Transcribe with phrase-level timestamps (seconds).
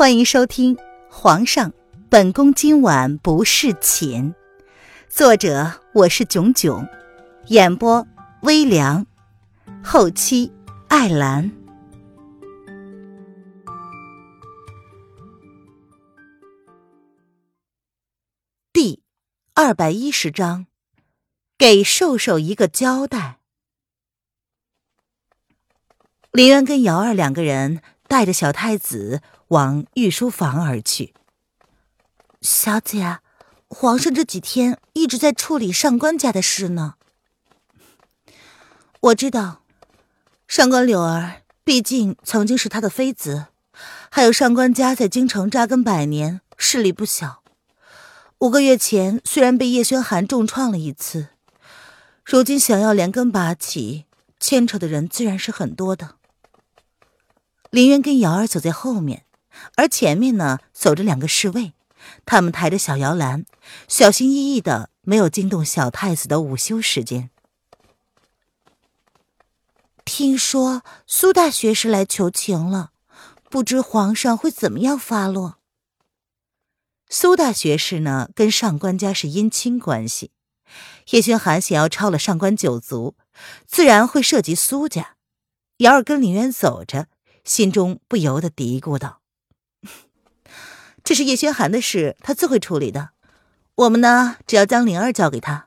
[0.00, 0.76] 欢迎收听
[1.10, 1.74] 《皇上，
[2.08, 4.32] 本宫今晚不侍寝》，
[5.10, 6.88] 作者我是囧囧，
[7.48, 8.06] 演播
[8.40, 9.06] 微凉，
[9.84, 10.50] 后期
[10.88, 11.52] 艾兰。
[18.72, 19.02] 第
[19.52, 20.64] 二百一十章，
[21.58, 23.40] 给瘦瘦一个交代。
[26.32, 29.20] 林渊跟瑶儿两个人带着小太子。
[29.50, 31.12] 往御书房而去。
[32.40, 33.18] 小姐，
[33.66, 36.94] 皇上这几天一直在处理上官家的事呢。
[39.00, 39.62] 我知道，
[40.46, 43.46] 上官柳儿毕竟曾经是他的妃子，
[44.08, 47.42] 还有上官家在京城扎根百年，势力不小。
[48.38, 51.30] 五个月前虽然被叶轩寒重创了一次，
[52.24, 54.06] 如今想要连根拔起，
[54.38, 56.14] 牵扯的人自然是很多的。
[57.70, 59.24] 林渊跟瑶儿走在后面。
[59.76, 61.72] 而前面呢，走着两个侍卫，
[62.24, 63.44] 他们抬着小摇篮，
[63.88, 67.30] 小心翼翼的，没有惊动小太子的午休时间。
[70.04, 72.90] 听说苏大学士来求情了，
[73.48, 75.58] 不知皇上会怎么样发落。
[77.08, 80.32] 苏大学士呢，跟上官家是姻亲关系，
[81.10, 83.14] 叶轩寒想要抄了上官九族，
[83.66, 85.16] 自然会涉及苏家。
[85.78, 87.06] 瑶儿跟林渊走着，
[87.44, 89.19] 心中不由得嘀咕道。
[91.02, 93.10] 这是叶轩寒的事，他自会处理的。
[93.74, 95.66] 我们呢，只要将灵儿交给他，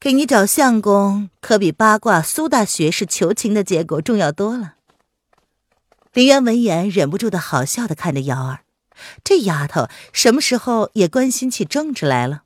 [0.00, 4.74] 给你找相公，可比八卦苏大学士求情的结果重要多了。
[6.12, 8.60] 林渊闻言，忍不住的好笑的看着瑶儿，
[9.22, 12.44] 这丫头什么时候也关心起政治来了？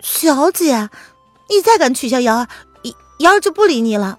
[0.00, 0.88] 小姐，
[1.50, 2.48] 你再敢取笑瑶儿，
[3.18, 4.18] 瑶儿就不理你了。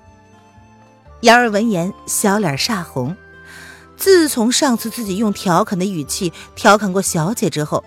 [1.21, 3.17] 瑶儿闻言，小脸煞红。
[3.97, 7.83] 自从上次自己用调侃的语气调侃过小姐之后，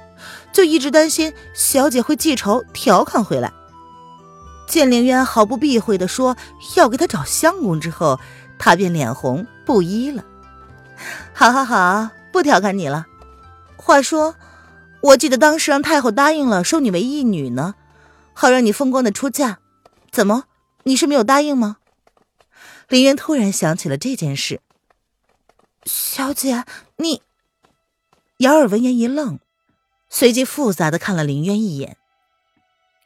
[0.53, 3.53] 就一直担心小姐会记仇调侃回来。
[4.67, 6.37] 见凌渊毫不避讳的说
[6.77, 8.21] 要给他找相公之后，
[8.59, 10.25] 他便脸红不依了。
[11.33, 13.07] 好好好，不调侃你了。
[13.77, 14.35] 话说，
[15.01, 17.75] 我记得当时让太后答应了收你为义女呢，
[18.35, 19.59] 好让你风光的出嫁。
[20.11, 20.45] 怎么，
[20.83, 21.79] 你是没有答应吗？
[22.89, 24.61] 凌渊突然想起了这件事。
[25.85, 26.65] 小姐，
[26.97, 27.23] 你。
[28.39, 29.39] 瑶儿闻言一愣，
[30.09, 31.97] 随即复杂的看了林渊一眼。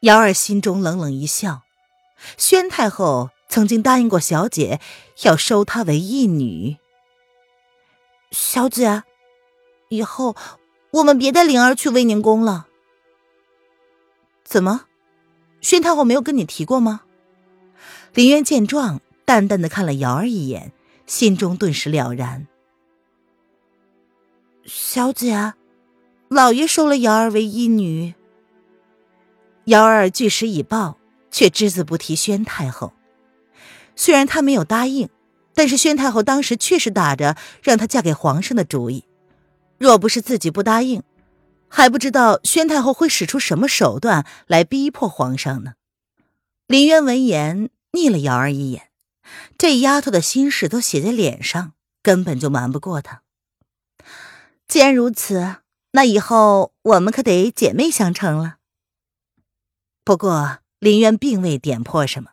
[0.00, 1.62] 瑶儿心中冷冷一笑，
[2.36, 4.80] 宣太后曾经答应过小姐
[5.22, 6.76] 要收她为义女。
[8.30, 9.04] 小姐，
[9.88, 10.36] 以后
[10.90, 12.66] 我们别带灵儿去威宁宫了。
[14.44, 14.86] 怎么，
[15.60, 17.02] 宣太后没有跟你提过吗？
[18.12, 20.72] 林渊见状，淡淡的看了瑶儿一眼，
[21.06, 22.46] 心中顿时了然。
[24.66, 25.52] 小姐，
[26.28, 28.14] 老爷收了瑶儿为义女。
[29.64, 30.98] 瑶儿据实以报，
[31.30, 32.94] 却只字不提宣太后。
[33.94, 35.10] 虽然她没有答应，
[35.54, 39.04] 但是宣太后当时确实打着让她嫁给皇上的主意。
[39.76, 41.02] 若不是自己不答应，
[41.68, 45.74] 还不知道宣太后会使出什么手段来逼迫皇上呢。
[46.66, 48.88] 林渊闻言睨了瑶儿一眼，
[49.58, 53.23] 这丫头的心事都写在脸上，根本就瞒不过她。
[54.66, 55.56] 既然如此，
[55.92, 58.56] 那以后我们可得姐妹相称了。
[60.04, 62.30] 不过林渊并未点破什么，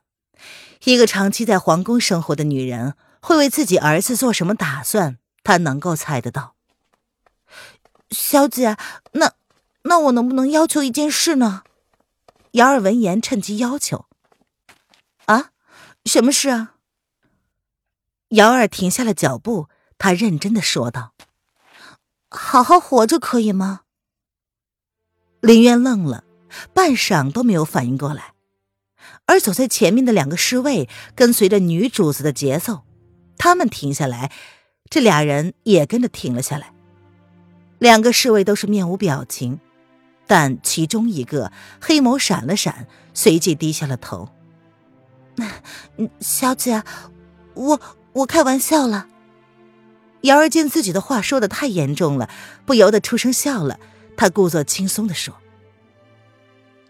[0.83, 6.55] 一个长期在皇宫生活的女人会为自己儿子做什么打算，他能够猜得到。
[8.09, 8.75] 小姐，
[9.13, 9.33] 那
[9.83, 11.63] 那我能不能要求一件事呢？
[12.51, 14.05] 姚儿闻言趁机要求。
[15.25, 15.51] 啊，
[16.05, 16.75] 什么事啊？
[18.29, 21.13] 姚儿停下了脚步，他认真的说道。
[22.31, 23.81] 好好活着可以吗？
[25.41, 26.23] 林渊愣了，
[26.73, 28.33] 半晌都没有反应过来。
[29.25, 32.83] 而走在前面的两个侍卫跟随着女主子的节奏，
[33.37, 34.31] 他们停下来，
[34.89, 36.73] 这俩人也跟着停了下来。
[37.79, 39.59] 两个侍卫都是面无表情，
[40.25, 41.51] 但其中一个
[41.81, 44.29] 黑眸闪了闪，随即低下了头。
[46.19, 46.83] 小姐，
[47.55, 47.81] 我
[48.13, 49.07] 我开玩笑了。
[50.21, 52.29] 瑶儿见自己的话说的太严重了，
[52.65, 53.79] 不由得出声笑了。
[54.15, 55.35] 他故作轻松的说：“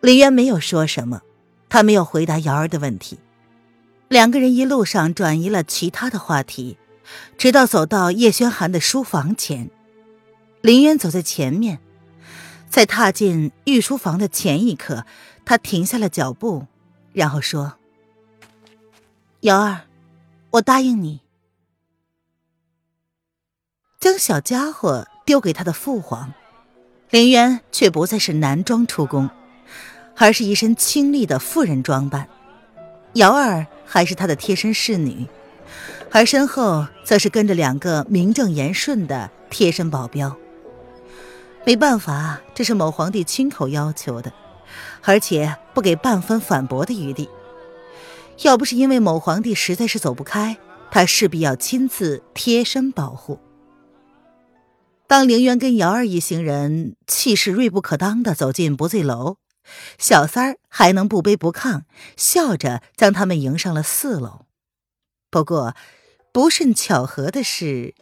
[0.01, 1.21] 林渊没有说什么，
[1.69, 3.19] 他没有回答瑶儿的问题。
[4.09, 6.77] 两个人一路上转移了其他的话题，
[7.37, 9.69] 直到走到叶轩寒的书房前。
[10.59, 11.79] 林渊走在前面，
[12.69, 15.05] 在踏进御书房的前一刻，
[15.45, 16.67] 他停下了脚步，
[17.13, 17.75] 然后说
[19.41, 19.83] ：‘瑶儿，
[20.49, 21.20] 我答应你。’
[24.01, 25.07] 将小家伙。
[25.23, 26.33] 丢给他的父皇，
[27.11, 29.29] 林渊却不再是男装出宫，
[30.17, 32.27] 而是一身清丽的妇人装扮。
[33.13, 35.27] 瑶儿还是他的贴身侍女，
[36.11, 40.35] 而身后则是跟着两个名正言顺的贴身保镖。
[41.65, 44.33] 没办法，这是某皇帝亲口要求的，
[45.03, 47.29] 而且不给半分反驳的余地。
[48.41, 50.57] 要不是因为某皇帝实在是走不开，
[50.89, 53.39] 他势必要亲自贴身保护。
[55.11, 59.35] 当凌渊跟瑶儿一行人气势锐不可当的走进不醉楼，
[59.97, 61.81] 小三儿还能不卑不亢，
[62.15, 64.45] 笑着将他们迎上了四楼。
[65.29, 65.75] 不过，
[66.31, 67.93] 不甚巧合的是，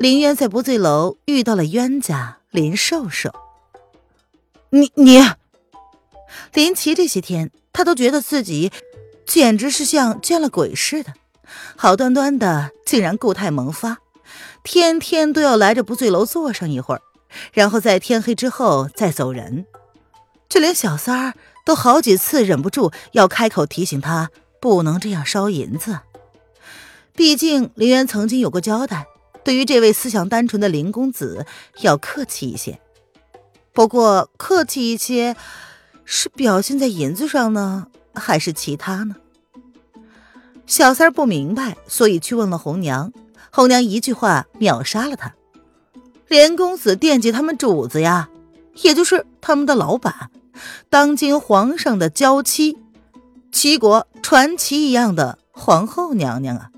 [0.00, 3.32] 凌渊在不醉楼遇到了冤家林瘦瘦。
[4.70, 5.22] 你你，
[6.52, 8.72] 林奇这些天他都觉得自己。
[9.24, 11.14] 简直是像见了鬼似的，
[11.76, 13.98] 好端端的竟然固态萌发，
[14.62, 17.02] 天天都要来这不醉楼坐上一会儿，
[17.52, 19.66] 然后在天黑之后再走人。
[20.48, 21.34] 就连小三儿
[21.64, 24.30] 都好几次忍不住要开口提醒他
[24.60, 26.00] 不能这样烧银子，
[27.14, 29.06] 毕竟林渊曾经有过交代，
[29.44, 31.44] 对于这位思想单纯的林公子
[31.80, 32.80] 要客气一些。
[33.72, 35.36] 不过客气一些，
[36.04, 37.88] 是表现在银子上呢？
[38.14, 39.16] 还是其他呢？
[40.66, 43.12] 小三儿不明白，所以去问了红娘。
[43.50, 45.34] 红娘一句话秒杀了他。
[46.28, 48.28] 连公子惦记他们主子呀，
[48.82, 50.30] 也就是他们的老板，
[50.88, 52.78] 当今皇上的娇妻，
[53.52, 56.70] 齐国传奇一样的皇后娘娘啊。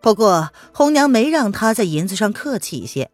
[0.00, 3.10] 不过红娘没让他在银子上客气一些，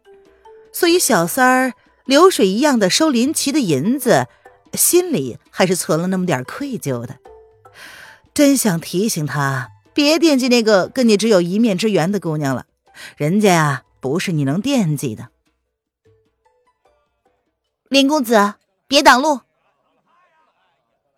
[0.71, 1.73] 所以小三儿
[2.05, 4.27] 流水一样的收林奇的银子。
[4.73, 7.17] 心里还是存了那么点愧疚的，
[8.33, 12.65] 真想提醒他别惦记那个跟你只有一面之缘的姑娘了，
[13.17, 15.29] 人家呀不是你能惦记的。
[17.89, 18.53] 林公子，
[18.87, 19.41] 别挡路。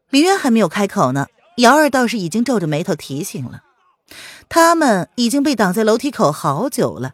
[0.09, 1.27] 林渊还没有开口呢，
[1.57, 3.63] 瑶儿倒是已经皱着眉头提醒了。
[4.49, 7.13] 他们已经被挡在楼梯口好久了，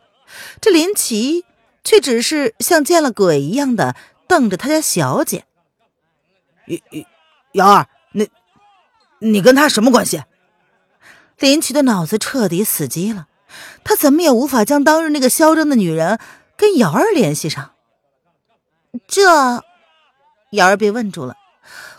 [0.62, 1.46] 这林奇
[1.84, 3.96] 却只是像见了鬼一样的
[4.28, 5.46] 瞪着他家小姐。
[7.54, 8.30] 瑶儿，你
[9.20, 10.24] 你跟他什么关系？
[11.40, 13.28] 林奇的脑子彻底死机了，
[13.84, 16.20] 他怎么也无法将当日那个嚣张的女人
[16.58, 17.72] 跟瑶儿联系上。
[19.08, 19.64] 这，
[20.52, 21.36] 瑶儿被问住了。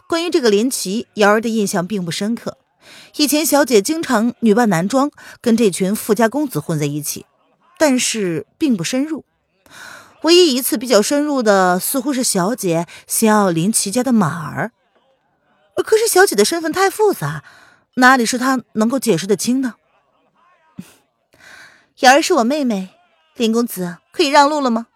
[0.08, 2.58] 关于这个林奇，瑶儿的印象并不深刻。
[3.16, 5.10] 以前小姐经常女扮男装，
[5.40, 7.26] 跟这群富家公子混在一起，
[7.78, 9.25] 但是并不深入。
[10.22, 14.72] 唯一一次比较深入的，似乎是小姐想要林奇家的马儿，
[15.76, 17.42] 可是小姐的身份太复杂，
[18.00, 19.75] 哪里是他能够解释得清的？
[22.00, 22.88] 瑶儿是我妹妹，
[23.37, 24.87] 林公子可以让路了吗？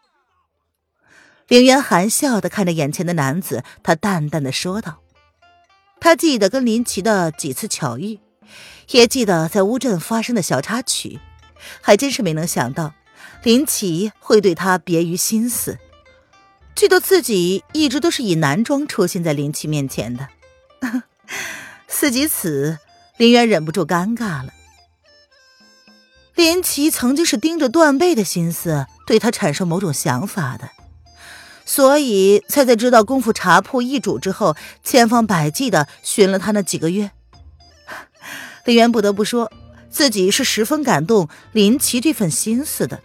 [1.46, 5.00] 凌渊含笑的看着眼前的男子，他淡淡的说道
[6.00, 8.18] ：“他记得跟林奇的几次巧遇，
[8.88, 11.20] 也记得在乌镇发生的小插曲，
[11.82, 12.94] 还真是没能想到。”
[13.44, 15.78] 林奇会对他别于心思，
[16.74, 20.28] 记得自己一直都是以男装出现在林奇面前的。
[21.86, 22.78] 思及此，
[23.16, 24.52] 林渊忍不住尴尬了。
[26.34, 30.70] 林奇曾经是盯着断背的心思对他产生某种想法的，
[31.64, 37.12] 所以才在知道功夫茶铺易主之后，千方百计的寻了他那几个月。
[38.66, 39.52] 林渊不得不说，
[39.90, 43.00] 自己是十分感动林奇这份心思的。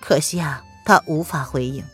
[0.00, 1.84] 可惜啊，他无法回应。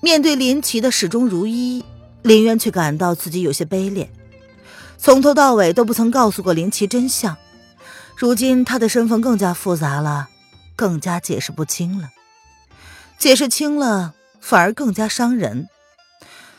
[0.00, 1.84] 面对林奇的始终如一，
[2.22, 4.08] 林渊却感到自己有些卑劣。
[5.02, 7.36] 从头到尾都不曾告诉过林奇真相，
[8.14, 10.28] 如今他的身份更加复杂了，
[10.76, 12.10] 更加解释不清了。
[13.16, 15.68] 解释清了，反而更加伤人。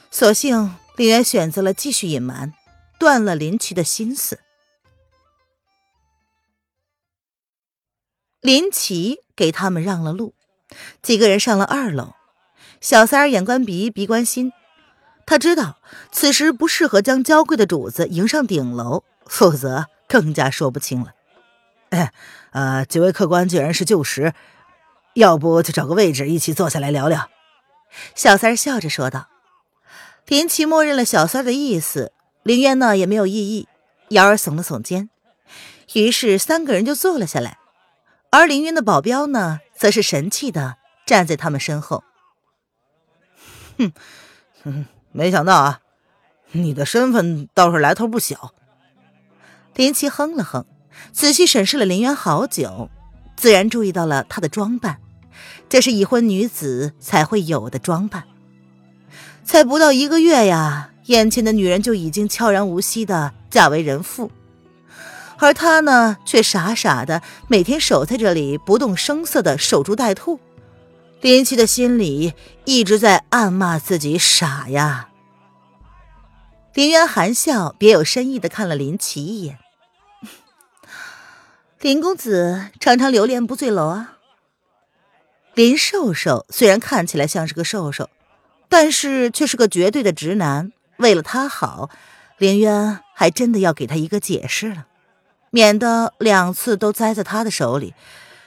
[0.10, 2.54] 索性，林渊选择了继续隐瞒，
[3.00, 4.40] 断了林奇的心思。
[8.42, 10.34] 林奇给他们让了路。
[11.04, 12.14] 几个人上了二楼，
[12.80, 14.52] 小三儿眼观鼻，鼻观心，
[15.32, 15.78] 他知道
[16.12, 21.14] 此时不适合将娇贵的主子迎上顶楼，否则更加说不清了。
[22.52, 24.34] 呃，几位客官既然是旧识，
[25.14, 27.30] 要不就找个位置一起坐下来聊聊。
[28.14, 29.30] 小三笑着说道。
[30.28, 32.12] 林奇默认了小三的意思，
[32.44, 33.70] 林渊呢也没有异议，
[34.10, 35.10] 瑶儿耸了耸肩，
[35.94, 37.58] 于是三个人就坐了下来。
[38.32, 42.04] 而凌渊的保镖呢，则是神气的站在他们身后。
[43.80, 43.94] 哼，
[44.64, 45.80] 哼，没想到啊，
[46.52, 48.54] 你的身份倒是来头不小。
[49.76, 50.66] 林奇哼了哼，
[51.12, 52.90] 仔细审视了林渊好久，
[53.36, 55.00] 自然注意到了他的装扮，
[55.68, 58.24] 这是已婚女子才会有的装扮。
[59.44, 64.32] 才不到一个月呀，眼前的女人就已经悄然无息的嫁为人妇，
[65.40, 70.40] 而他呢，却傻傻的每天守在这里，不动声色的守株待兔。
[71.22, 72.34] 林奇的心里
[72.66, 75.10] 一直在暗骂自己傻呀。
[76.74, 79.60] 林渊含笑，别有深意的看了林奇一眼。
[81.80, 84.18] 林公子常常流连不醉楼啊。
[85.54, 88.10] 林瘦瘦虽然看起来像是个瘦瘦，
[88.68, 90.72] 但是却是个绝对的直男。
[90.98, 91.90] 为了他好，
[92.38, 94.88] 林渊还真的要给他一个解释了，
[95.52, 97.94] 免得两次都栽在他的手里，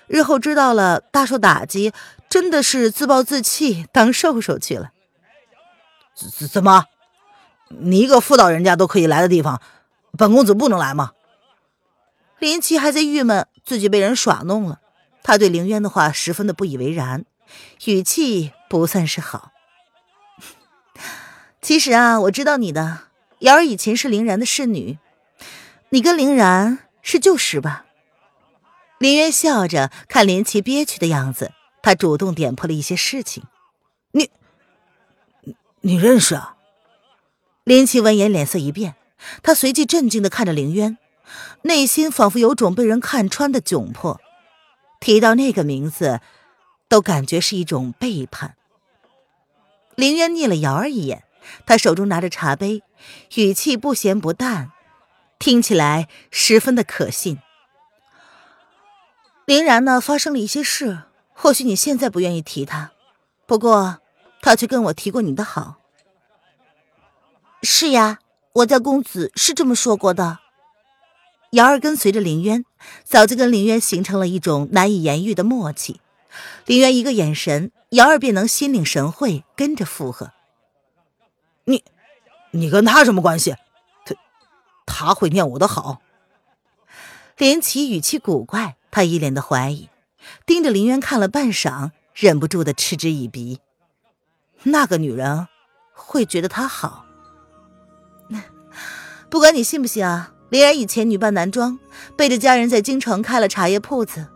[0.06, 1.92] 日后知道了大受打击，
[2.28, 4.92] 真的是自暴自弃当瘦瘦去了。
[6.14, 6.84] 怎怎怎么？
[7.68, 9.60] 你一个妇道人家都可以来的地方，
[10.16, 11.12] 本公子不能来吗？
[12.38, 14.80] 林奇还在郁闷自己被人耍弄了，
[15.22, 17.24] 他对凌渊的话十分的不以为然，
[17.86, 19.50] 语气不算是好。
[21.62, 23.04] 其实啊，我知道你的
[23.40, 24.98] 瑶儿以前是凌然的侍女，
[25.88, 27.86] 你跟凌然是旧识吧？
[29.04, 33.44] 林渊笑着看林奇憋屈的样子，他主动点破了一些事情。
[34.12, 34.30] 你，
[35.82, 36.56] 你认识啊？
[37.64, 38.94] 林奇闻言脸色一变，
[39.42, 40.96] 他随即震惊的看着林渊。
[41.60, 44.18] 内心仿佛有种被人看穿的窘迫，
[45.00, 46.22] 提到那个名字，
[46.88, 48.56] 都感觉是一种背叛。
[49.96, 51.24] 林渊睨了瑶儿一眼，
[51.66, 52.82] 他手中拿着茶杯，
[53.34, 54.72] 语气不咸不淡，
[55.38, 57.38] 听起来十分的可信。
[59.46, 61.00] 林然呢，发生了一些事，
[61.34, 62.92] 或许你现在不愿意提他，
[63.46, 63.98] 不过
[64.40, 65.76] 他却跟我提过你的好。
[67.62, 68.20] 是呀，
[68.54, 70.38] 我家公子是这么说过的。
[71.50, 72.64] 瑶儿跟随着林渊，
[73.04, 76.00] 早就跟林渊形成了一种难以言喻的默契。
[76.64, 80.32] 林渊一个眼神，瑶儿便能心领神会，跟着附和。
[81.64, 81.84] 你，
[82.50, 83.54] 你跟他什么关系？
[84.04, 84.14] 他，
[84.86, 86.00] 他会念我的好。
[87.36, 89.88] 林奇语气古怪，他一脸的怀疑，
[90.46, 93.58] 盯着林渊看了半晌，忍不住的嗤之以鼻。
[94.62, 95.48] 那个女人
[95.92, 97.04] 会觉得他好？
[99.28, 100.30] 不管你信不信啊。
[100.50, 101.80] 林然以前女扮男装，
[102.16, 104.28] 背着家人在京城开了茶叶铺子。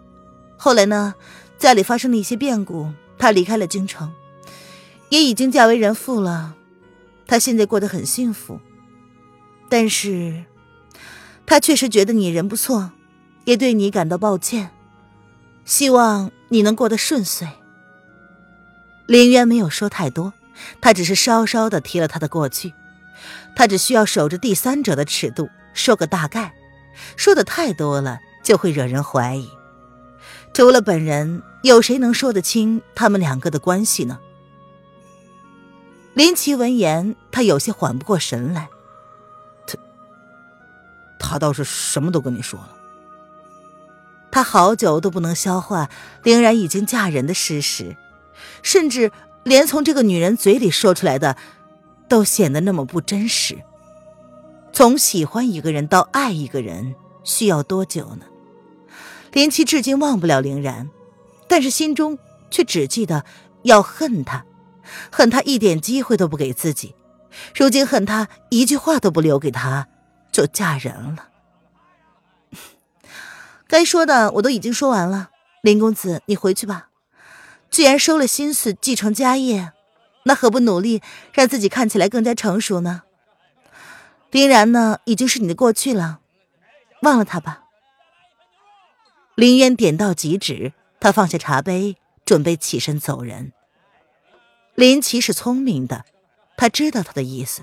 [0.57, 1.15] 后来呢，
[1.59, 4.13] 家里发生了一些变故，她离开了京城，
[5.11, 6.57] 也已经嫁为人妇了。
[7.29, 8.59] 她现在过得很幸福，
[9.69, 10.45] 但是，
[11.49, 12.93] 他确实觉得你人不错，
[13.47, 14.71] 也对你感到抱歉，
[15.65, 17.49] 希望你能过得顺遂。
[19.07, 20.35] 林渊没有说太多，
[20.83, 22.75] 他只是稍稍的提了他的过去，
[23.57, 25.49] 他只需要守着第三者的尺度。
[25.73, 26.53] 说个大概，
[27.17, 29.49] 说的太多了就会惹人怀疑。
[30.53, 34.19] 除了本人，有谁能说得清他们两个的关系呢？
[36.13, 38.69] 林奇闻言，他有些缓不过神来。
[41.19, 42.75] 他，倒是什么都跟你说了。
[44.31, 45.89] 他好久都不能消化
[46.23, 47.97] 凌然已经嫁人的事实，
[48.63, 49.11] 甚至
[49.43, 51.37] 连从这个女人嘴里说出来的，
[52.09, 53.59] 都显得那么不真实。
[54.73, 56.95] 从喜欢一个人到爱一个人
[57.25, 58.27] 需要多久呢？
[59.33, 60.91] 林七至今忘不了凌然，
[61.49, 62.19] 但是心中
[62.51, 63.25] 却只记得
[63.63, 64.45] 要恨他，
[65.11, 66.95] 恨他一点机会都不给自己，
[67.57, 69.89] 如今恨他一句话都不留给他
[70.39, 71.31] 就嫁人了。
[73.67, 75.31] 该说的我都已经说完了，
[75.63, 76.91] 林公子你回去吧。
[77.71, 79.73] 既然收了心思继承家业，
[80.27, 81.03] 那何不努力
[81.33, 83.03] 让自己看起来更加成熟呢？
[84.31, 86.21] 林然呢，已经是你的过去了，
[87.03, 87.65] 忘了他吧。
[89.35, 93.53] 林渊点到即止，他放下茶杯，准备起身走人。
[94.77, 96.05] 林奇是聪明的，
[96.57, 97.63] 他知道他的意思。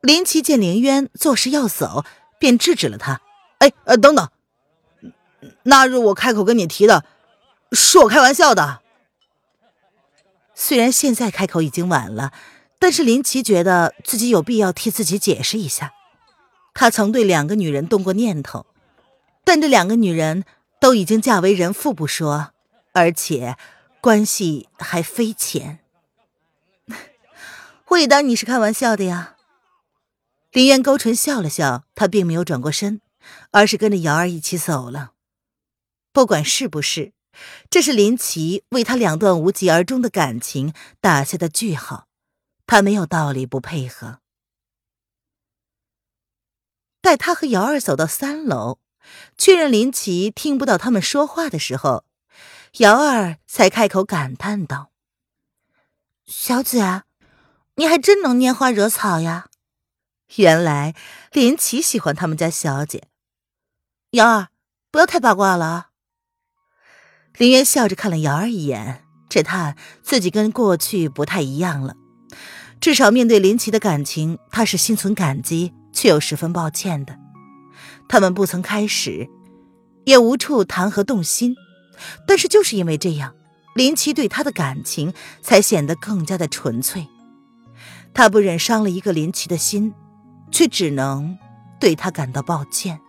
[0.00, 2.04] 林奇见林渊作势要走，
[2.38, 3.20] 便制止了他
[3.58, 4.28] ：“哎，呃，等等，
[5.64, 7.04] 那日我开口跟你提的，
[7.72, 8.80] 是我开玩笑的。
[10.54, 12.32] 虽然现在开口已经晚了。”
[12.80, 15.94] 但是林奇觉得自己有必要替自己解释一下，
[16.74, 18.66] 他曾对两个女人动过念头，
[19.42, 20.44] 但这两个女人
[20.78, 22.52] 都已经嫁为人妇不说，
[22.92, 23.56] 而且
[24.00, 25.80] 关系还非浅。
[27.88, 29.34] 我也当你是开玩笑的呀。
[30.50, 33.00] 林渊勾唇笑了笑，他并没有转过身，
[33.50, 35.12] 而是跟着瑶儿一起走了。
[36.12, 37.12] 不管是不是，
[37.68, 42.08] 这是林奇为他两段无疾而终的感情打下的句号。
[42.66, 44.20] 他没有道理不配合。
[47.00, 48.80] 待他和瑶儿走到三楼，
[49.36, 52.04] 确认林奇听不到他们说话的时候，
[52.78, 54.90] 瑶儿才开口感叹道
[56.26, 57.04] ：“小姐，
[57.76, 59.48] 你还真能拈花惹草呀！
[60.36, 60.94] 原来
[61.32, 63.04] 林奇喜欢他们家小姐。
[64.12, 64.48] 瑶儿，
[64.90, 65.88] 不要太八卦了！”
[67.36, 71.94] 林渊笑着看了瑶儿一眼，只叹自己跟过去不太一样了。
[72.80, 77.18] 至少面对林奇的感情，他是心存感激，却又十分抱歉的。
[78.08, 79.28] 他们不曾开始，
[80.04, 81.54] 也无处谈何动心。
[82.26, 83.34] 但是就是因为这样，
[83.74, 87.08] 林奇对他的感情才显得更加的纯粹。
[88.14, 89.92] 他不忍伤了一个林奇的心，
[90.50, 91.36] 却只能
[91.80, 93.00] 对他感到抱歉。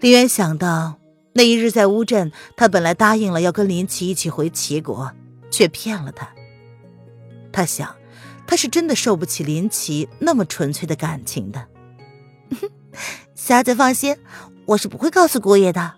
[0.00, 0.98] 林渊想到
[1.32, 5.12] 那一日在乌镇，他本来答应了要跟林奇一起回齐国，
[5.50, 6.28] 却骗了他。
[7.52, 7.96] 他想，
[8.46, 11.66] 他是真的受不起林奇那么纯粹的感情的。
[13.34, 14.16] 小姐放心，
[14.66, 15.94] 我是不会告诉姑爷的。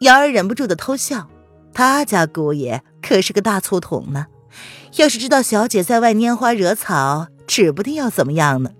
[0.00, 1.28] 瑶儿忍不住的偷笑，
[1.74, 4.26] 他家姑爷可是个大醋桶呢，
[4.96, 8.70] 要是知道小姐在外拈花惹草，指不定要怎么样呢。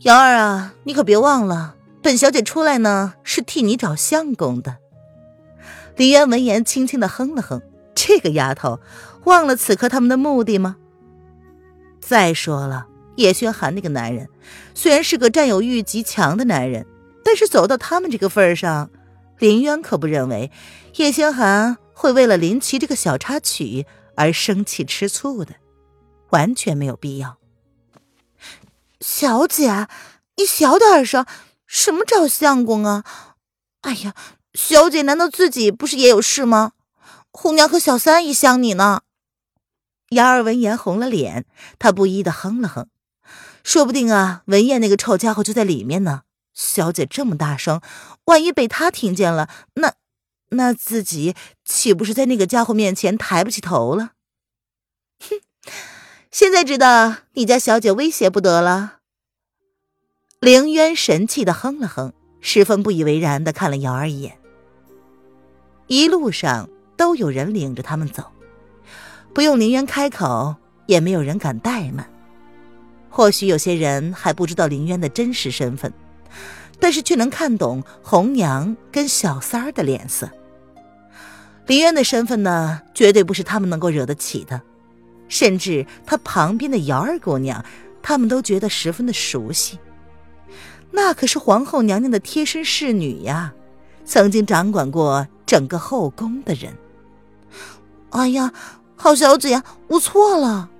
[0.00, 4.76] 瑶儿啊，你可别忘了，本小姐出来呢是替你找相公的。
[5.96, 7.60] 李渊闻言轻轻的哼了哼，
[7.94, 8.78] 这个丫头
[9.24, 10.76] 忘了此刻他们的目的吗？
[12.00, 12.86] 再说了，
[13.16, 14.28] 叶轩寒那个男人
[14.74, 16.86] 虽然是个占有欲极强的男人，
[17.24, 18.90] 但是走到他们这个份上。
[19.38, 20.50] 林渊可不认为
[20.94, 23.84] 叶轩寒会为了林奇这个小插曲
[24.16, 25.54] 而生气吃醋的，
[26.30, 27.38] 完全没有必要。
[29.00, 29.86] 小姐，
[30.36, 31.24] 你小点声，
[31.66, 33.04] 什么找相公啊？
[33.82, 34.14] 哎呀，
[34.54, 36.72] 小姐难道自己不是也有事吗？
[37.30, 39.02] 红娘和小三也想你呢。
[40.10, 41.44] 雅儿闻言红了脸，
[41.78, 42.88] 她不依的哼了哼，
[43.62, 46.22] 说不定啊，文燕那个臭家伙就在里面呢。
[46.54, 47.82] 小姐这么大声，
[48.24, 49.92] 万一被他听见了，那
[50.56, 51.34] 那自己
[51.64, 54.12] 岂不是在那个家伙面前抬不起头了？
[55.20, 55.40] 哼！
[56.30, 58.98] 现在知道你家小姐威胁不得了。
[60.40, 64.38] 凌渊神气的哼了哼，十分不以为然的看了瑶儿一眼。
[65.86, 68.32] 一路上都有人领着他们走，
[69.32, 72.10] 不用凌渊开口，也没有人敢怠慢。
[73.08, 75.92] 或许有些人还不知道凌渊的真实身份。
[76.78, 80.30] 但是却能看懂红娘跟小三儿的脸色。
[81.66, 84.60] 林渊的身份呢，绝对不是他们能够惹得起的。
[85.28, 87.64] 甚至他旁边的瑶儿姑娘，
[88.00, 89.78] 他们都觉得十分的熟悉。
[90.92, 93.52] 那可是皇后娘娘的贴身侍女呀，
[94.04, 96.72] 曾经掌管过整个后宫的人。
[98.10, 98.52] 哎呀，
[98.94, 100.70] 好小姐，我错了。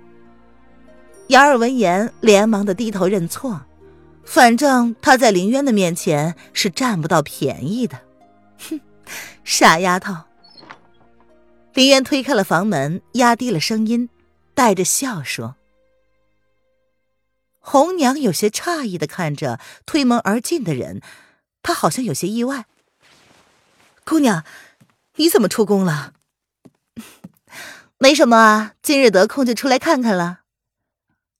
[1.27, 3.59] 瑶儿闻言，连忙的低头认错。
[4.23, 7.99] 反正她在林渊的面前是占不到便宜的，
[8.69, 8.79] 哼，
[9.43, 10.15] 傻丫头。
[11.77, 14.09] 林渊推开了房门，压低了声音，
[14.55, 15.57] 带着笑说
[17.61, 21.03] ：“红娘有些诧异的看着推门而进的人，
[21.61, 22.65] 她好像有些意外。
[24.03, 24.43] 姑娘，
[25.17, 26.13] 你怎么出宫了？
[27.99, 30.39] 没什么啊，今日得空就出来看看了。”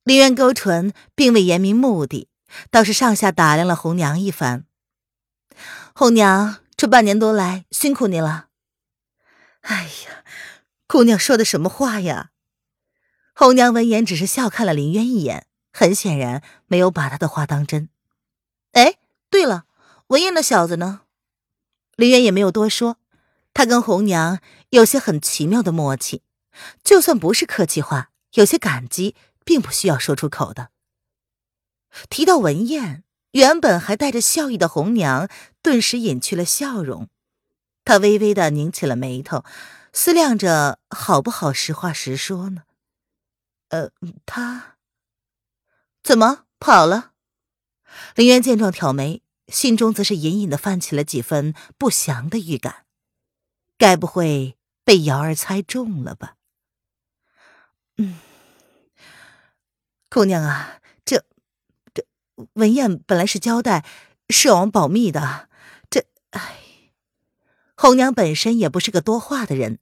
[0.06, 2.30] 林渊勾唇，并未言明目的。
[2.69, 4.65] 倒是上下打量了红娘一番。
[5.95, 8.47] 红娘这半年多来辛苦你了。
[9.62, 10.24] 哎呀，
[10.88, 12.32] 姑娘说的什么话呀？
[13.34, 17.89] 红娘闻言只是笑看了林渊一眼，很显然没有把他的话当真。
[18.72, 18.98] 哎，
[19.30, 19.65] 对了，
[20.08, 21.02] 文燕那小子呢？
[21.96, 22.98] 林渊也没有多说，
[23.54, 24.39] 他跟红娘
[24.70, 26.24] 有些很奇妙的默契，
[26.84, 30.70] 就算不是客气话，有些感激并不需要说出口的。
[32.10, 35.28] 提到文燕，原本还带着笑意的红娘
[35.62, 37.10] 顿时隐去了笑容，
[37.88, 39.45] 他微微的拧起了眉头，
[39.93, 42.63] 思量着好不好实话实说呢？
[43.69, 43.91] 呃，
[44.26, 44.76] 他
[46.04, 47.13] 怎么跑了？
[48.13, 52.86] 林渊见状挑眉，心中则是隐隐的泛起了几分不祥的预感，
[53.78, 56.36] 该不会被瑶儿猜中了吧？
[57.95, 58.19] 嗯，
[60.10, 60.82] 姑娘啊。
[61.06, 61.23] 这
[61.93, 62.06] 这
[62.56, 63.86] 文燕本来是交代
[64.28, 65.47] 是王保密的，
[65.89, 66.60] 这唉，
[67.80, 69.78] 红娘本身也不是个多话的人，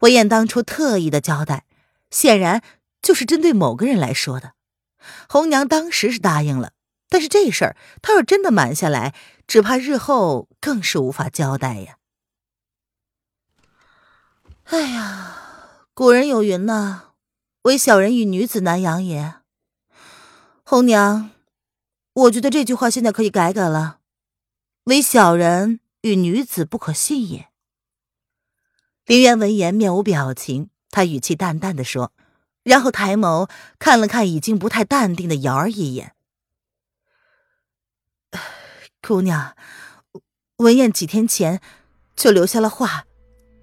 [0.00, 1.66] 文燕当初特意的交代，
[2.10, 2.62] 显然
[3.02, 4.54] 就是针对某个人来说的。
[5.28, 6.72] 红娘当时是答应了，
[7.10, 9.14] 但是这事儿她要真的瞒下来，
[9.46, 11.98] 只怕日后更是无法交代呀。
[14.64, 15.36] 哎呀，
[15.92, 17.10] 古人有云呐
[17.64, 19.34] ，“唯小人与女子难养也。”
[20.64, 21.30] 红娘。
[22.14, 23.98] 我觉得这句话现在可以改改了
[24.84, 27.48] ，“唯小人与女子不可信也。”
[29.06, 32.12] 林渊闻言面无表情，他语气淡淡的说，
[32.62, 36.14] 然后抬眸看了看已经不太淡定的瑶儿一眼。
[39.00, 39.56] 姑娘，
[40.56, 41.60] 文燕几天前
[42.14, 43.06] 就留下了话，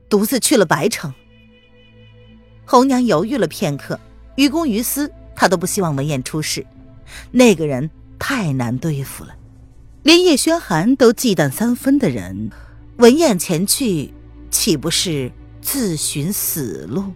[0.10, 1.14] 独自去了白城。
[2.66, 4.00] 红娘犹豫了片刻，
[4.36, 6.66] 于公于私，她都不希望文燕出事。
[7.32, 9.36] 那个人太难对付了，
[10.04, 12.50] 连叶轩寒都忌惮三分的人，
[12.98, 14.14] 闻言前去，
[14.50, 17.14] 岂不是自寻死路？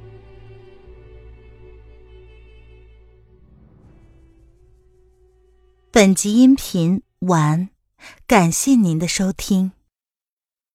[5.92, 7.70] 本集音频完。
[8.28, 9.72] 感谢您的收听。